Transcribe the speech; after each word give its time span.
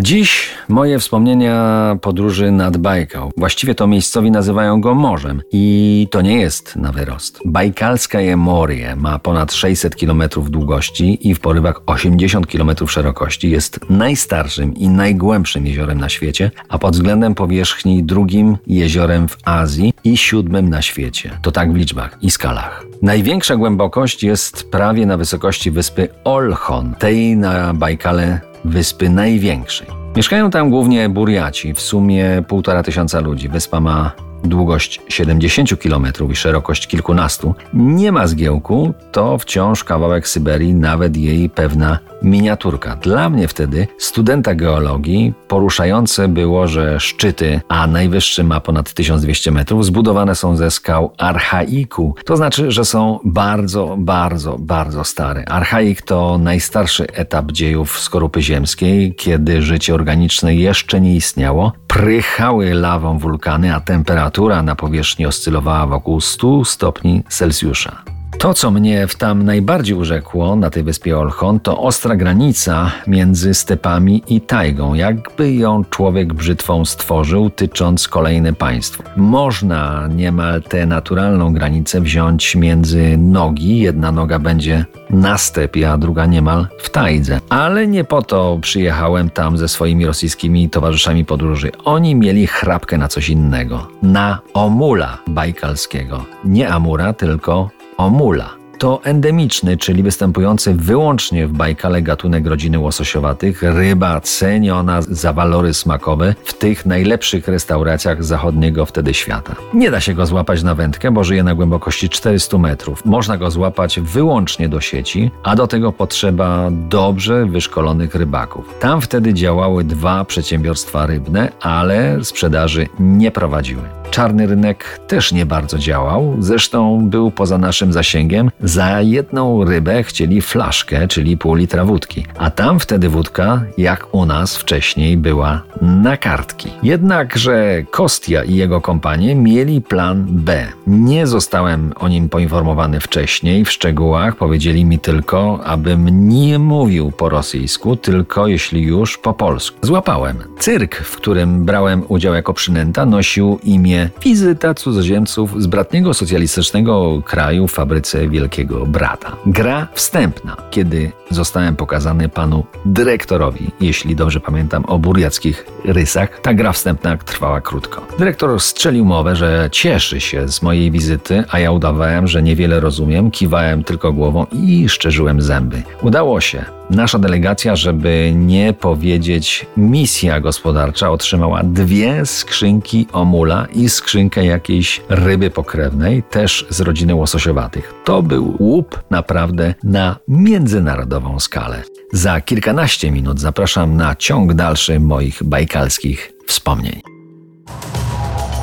Dziś 0.00 0.50
moje 0.68 0.98
wspomnienia 0.98 1.96
podróży 2.00 2.50
nad 2.50 2.76
Bajkał. 2.76 3.32
Właściwie 3.36 3.74
to 3.74 3.86
miejscowi 3.86 4.30
nazywają 4.30 4.80
go 4.80 4.94
morzem 4.94 5.42
i 5.52 6.08
to 6.10 6.22
nie 6.22 6.40
jest 6.40 6.76
na 6.76 6.92
wyrost. 6.92 7.40
Bajkalskie 7.44 8.36
Morie 8.36 8.96
ma 8.96 9.18
ponad 9.18 9.52
600 9.52 9.96
km 9.96 10.22
długości 10.48 11.28
i 11.28 11.34
w 11.34 11.40
porywach 11.40 11.80
80 11.86 12.46
km 12.46 12.70
szerokości. 12.86 13.50
Jest 13.50 13.80
najstarszym 13.90 14.74
i 14.74 14.88
najgłębszym 14.88 15.66
jeziorem 15.66 16.00
na 16.00 16.08
świecie, 16.08 16.50
a 16.68 16.78
pod 16.78 16.94
względem 16.94 17.34
powierzchni 17.34 18.04
drugim 18.04 18.56
jeziorem 18.66 19.28
w 19.28 19.36
Azji 19.44 19.92
i 20.04 20.16
siódmym 20.16 20.68
na 20.68 20.82
świecie. 20.82 21.38
To 21.42 21.52
tak 21.52 21.72
w 21.72 21.76
liczbach 21.76 22.18
i 22.22 22.30
skalach. 22.30 22.84
Największa 23.02 23.56
głębokość 23.56 24.22
jest 24.22 24.70
prawie 24.70 25.06
na 25.06 25.16
wysokości 25.16 25.70
wyspy 25.70 26.08
Olchon, 26.24 26.94
tej 26.98 27.36
na 27.36 27.74
Bajkale 27.74 28.48
wyspy 28.68 29.10
największej. 29.10 29.86
Mieszkają 30.16 30.50
tam 30.50 30.70
głównie 30.70 31.08
Buriaci, 31.08 31.74
w 31.74 31.80
sumie 31.80 32.42
półtora 32.48 32.82
tysiąca 32.82 33.20
ludzi. 33.20 33.48
Wyspa 33.48 33.80
ma 33.80 34.27
długość 34.44 35.00
70 35.08 35.70
km 35.82 36.06
i 36.32 36.36
szerokość 36.36 36.86
kilkunastu, 36.86 37.54
nie 37.74 38.12
ma 38.12 38.26
zgiełku, 38.26 38.94
to 39.12 39.38
wciąż 39.38 39.84
kawałek 39.84 40.28
Syberii, 40.28 40.74
nawet 40.74 41.16
jej 41.16 41.50
pewna 41.50 41.98
miniaturka. 42.22 42.96
Dla 42.96 43.30
mnie 43.30 43.48
wtedy, 43.48 43.86
studenta 43.98 44.54
geologii, 44.54 45.34
poruszające 45.48 46.28
było, 46.28 46.68
że 46.68 47.00
szczyty, 47.00 47.60
a 47.68 47.86
najwyższy 47.86 48.44
ma 48.44 48.60
ponad 48.60 48.92
1200 48.92 49.50
metrów, 49.50 49.84
zbudowane 49.84 50.34
są 50.34 50.56
ze 50.56 50.70
skał 50.70 51.12
archaiku. 51.18 52.14
To 52.24 52.36
znaczy, 52.36 52.70
że 52.70 52.84
są 52.84 53.18
bardzo, 53.24 53.96
bardzo, 53.98 54.56
bardzo 54.58 55.04
stare. 55.04 55.44
Archaik 55.48 56.02
to 56.02 56.38
najstarszy 56.38 57.06
etap 57.12 57.52
dziejów 57.52 58.00
skorupy 58.00 58.42
ziemskiej, 58.42 59.14
kiedy 59.14 59.62
życie 59.62 59.94
organiczne 59.94 60.54
jeszcze 60.54 61.00
nie 61.00 61.14
istniało. 61.14 61.72
Prychały 61.88 62.74
lawą 62.74 63.18
wulkany, 63.18 63.74
a 63.74 63.80
temperatura 63.80 64.62
na 64.62 64.74
powierzchni 64.74 65.26
oscylowała 65.26 65.86
wokół 65.86 66.20
100 66.20 66.64
stopni 66.64 67.22
Celsjusza. 67.28 68.02
To, 68.38 68.54
co 68.54 68.70
mnie 68.70 69.06
w 69.06 69.16
tam 69.16 69.42
najbardziej 69.42 69.96
urzekło 69.96 70.56
na 70.56 70.70
tej 70.70 70.82
wyspie 70.82 71.18
Olchon, 71.18 71.60
to 71.60 71.78
ostra 71.78 72.16
granica 72.16 72.90
między 73.06 73.54
stepami 73.54 74.22
i 74.28 74.40
tajgą, 74.40 74.94
jakby 74.94 75.52
ją 75.52 75.84
człowiek 75.84 76.34
brzytwą 76.34 76.84
stworzył, 76.84 77.50
tycząc 77.50 78.08
kolejne 78.08 78.52
państwo. 78.52 79.02
Można 79.16 80.08
niemal 80.16 80.62
tę 80.62 80.86
naturalną 80.86 81.52
granicę 81.52 82.00
wziąć 82.00 82.56
między 82.56 83.16
nogi, 83.18 83.78
jedna 83.78 84.12
noga 84.12 84.38
będzie 84.38 84.84
na 85.10 85.38
stepie, 85.38 85.90
a 85.90 85.98
druga 85.98 86.26
niemal 86.26 86.66
w 86.78 86.90
tajdze. 86.90 87.40
Ale 87.48 87.86
nie 87.86 88.04
po 88.04 88.22
to 88.22 88.58
przyjechałem 88.60 89.30
tam 89.30 89.58
ze 89.58 89.68
swoimi 89.68 90.06
rosyjskimi 90.06 90.70
towarzyszami 90.70 91.24
podróży. 91.24 91.72
Oni 91.84 92.14
mieli 92.14 92.46
chrapkę 92.46 92.98
na 92.98 93.08
coś 93.08 93.28
innego. 93.28 93.86
Na 94.02 94.38
omula 94.54 95.18
bajkalskiego. 95.26 96.24
Nie 96.44 96.68
amura, 96.70 97.12
tylko 97.12 97.77
omula. 97.98 98.57
To 98.78 99.00
endemiczny, 99.04 99.76
czyli 99.76 100.02
występujący 100.02 100.74
wyłącznie 100.74 101.46
w 101.46 101.52
Bajkale 101.52 102.02
gatunek 102.02 102.46
rodziny 102.46 102.78
łososiowatych, 102.78 103.62
ryba 103.62 104.20
ceniona 104.20 105.02
za 105.02 105.32
walory 105.32 105.74
smakowe 105.74 106.34
w 106.44 106.54
tych 106.54 106.86
najlepszych 106.86 107.48
restauracjach 107.48 108.24
zachodniego 108.24 108.86
wtedy 108.86 109.14
świata. 109.14 109.54
Nie 109.74 109.90
da 109.90 110.00
się 110.00 110.14
go 110.14 110.26
złapać 110.26 110.62
na 110.62 110.74
wędkę, 110.74 111.10
bo 111.10 111.24
żyje 111.24 111.42
na 111.42 111.54
głębokości 111.54 112.08
400 112.08 112.58
metrów. 112.58 113.04
Można 113.04 113.36
go 113.36 113.50
złapać 113.50 114.00
wyłącznie 114.00 114.68
do 114.68 114.80
sieci, 114.80 115.30
a 115.42 115.56
do 115.56 115.66
tego 115.66 115.92
potrzeba 115.92 116.68
dobrze 116.70 117.46
wyszkolonych 117.46 118.14
rybaków. 118.14 118.74
Tam 118.80 119.00
wtedy 119.00 119.34
działały 119.34 119.84
dwa 119.84 120.24
przedsiębiorstwa 120.24 121.06
rybne, 121.06 121.52
ale 121.60 122.24
sprzedaży 122.24 122.88
nie 122.98 123.30
prowadziły. 123.30 123.82
Czarny 124.10 124.46
rynek 124.46 125.00
też 125.06 125.32
nie 125.32 125.46
bardzo 125.46 125.78
działał, 125.78 126.36
zresztą 126.38 127.08
był 127.08 127.30
poza 127.30 127.58
naszym 127.58 127.92
zasięgiem. 127.92 128.50
Za 128.68 129.00
jedną 129.00 129.64
rybę 129.64 130.02
chcieli 130.02 130.42
flaszkę, 130.42 131.08
czyli 131.08 131.36
pół 131.36 131.54
litra 131.54 131.84
wódki, 131.84 132.26
a 132.38 132.50
tam 132.50 132.80
wtedy 132.80 133.08
wódka, 133.08 133.62
jak 133.78 134.14
u 134.14 134.26
nas 134.26 134.56
wcześniej, 134.56 135.16
była 135.16 135.62
na 135.80 136.16
kartki. 136.16 136.70
Jednakże 136.82 137.82
Kostia 137.90 138.44
i 138.44 138.54
jego 138.54 138.80
kompanie 138.80 139.34
mieli 139.34 139.80
plan 139.80 140.26
B. 140.28 140.66
Nie 140.86 141.26
zostałem 141.26 141.92
o 141.96 142.08
nim 142.08 142.28
poinformowany 142.28 143.00
wcześniej, 143.00 143.64
w 143.64 143.70
szczegółach 143.70 144.36
powiedzieli 144.36 144.84
mi 144.84 144.98
tylko, 144.98 145.60
abym 145.64 146.28
nie 146.28 146.58
mówił 146.58 147.12
po 147.12 147.28
rosyjsku, 147.28 147.96
tylko 147.96 148.46
jeśli 148.46 148.82
już 148.82 149.18
po 149.18 149.32
polsku. 149.34 149.78
Złapałem. 149.82 150.36
Cyrk, 150.58 150.96
w 150.96 151.16
którym 151.16 151.64
brałem 151.64 152.02
udział 152.08 152.34
jako 152.34 152.54
przynęta, 152.54 153.06
nosił 153.06 153.58
imię 153.64 154.08
Wizyta 154.24 154.74
cudzoziemców 154.74 155.62
z 155.62 155.66
bratniego 155.66 156.14
socjalistycznego 156.14 157.22
kraju 157.24 157.68
w 157.68 157.72
fabryce 157.72 158.28
Wielkiego 158.58 158.86
Brata. 158.86 159.36
Gra 159.46 159.88
wstępna, 159.92 160.56
kiedy 160.70 161.12
zostałem 161.30 161.76
pokazany 161.76 162.28
panu 162.28 162.64
dyrektorowi, 162.84 163.70
jeśli 163.80 164.16
dobrze 164.16 164.40
pamiętam 164.40 164.84
o 164.84 164.98
burjackich 164.98 165.66
rysach. 165.84 166.40
Ta 166.40 166.54
gra 166.54 166.72
wstępna 166.72 167.16
trwała 167.16 167.60
krótko. 167.60 168.06
Dyrektor 168.18 168.60
strzelił 168.60 169.04
mowę, 169.04 169.36
że 169.36 169.68
cieszy 169.72 170.20
się 170.20 170.48
z 170.48 170.62
mojej 170.62 170.90
wizyty, 170.90 171.44
a 171.50 171.58
ja 171.58 171.72
udawałem, 171.72 172.28
że 172.28 172.42
niewiele 172.42 172.80
rozumiem, 172.80 173.30
kiwałem 173.30 173.84
tylko 173.84 174.12
głową 174.12 174.46
i 174.52 174.88
szczerzyłem 174.88 175.42
zęby. 175.42 175.82
Udało 176.02 176.40
się. 176.40 176.64
Nasza 176.90 177.18
delegacja, 177.18 177.76
żeby 177.76 178.32
nie 178.34 178.72
powiedzieć 178.72 179.66
misja 179.76 180.40
gospodarcza, 180.40 181.10
otrzymała 181.10 181.62
dwie 181.62 182.26
skrzynki 182.26 183.06
omula 183.12 183.66
i 183.72 183.88
skrzynkę 183.88 184.44
jakiejś 184.44 185.00
ryby 185.08 185.50
pokrewnej, 185.50 186.22
też 186.22 186.66
z 186.70 186.80
rodziny 186.80 187.14
łososiowatych. 187.14 187.94
To 188.04 188.22
łup 188.58 189.02
naprawdę 189.10 189.74
na 189.82 190.16
międzynarodową 190.28 191.40
skalę. 191.40 191.82
Za 192.12 192.40
kilkanaście 192.40 193.10
minut 193.10 193.40
zapraszam 193.40 193.96
na 193.96 194.16
ciąg 194.16 194.54
dalszy 194.54 195.00
moich 195.00 195.42
bajkalskich 195.42 196.32
wspomnień. 196.46 197.00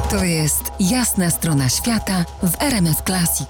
To 0.09 0.24
jest 0.24 0.72
jasna 0.79 1.29
strona 1.29 1.69
świata 1.69 2.25
w 2.44 2.62
RMS 2.62 3.03
Classic. 3.06 3.50